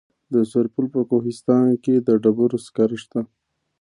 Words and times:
د 0.33 0.35
سرپل 0.51 0.85
په 0.95 1.01
کوهستان 1.09 1.67
کې 1.83 1.95
د 2.07 2.09
ډبرو 2.23 2.57
سکاره 2.65 2.97
شته. 3.03 3.19